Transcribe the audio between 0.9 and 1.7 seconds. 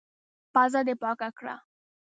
پاکه کړه!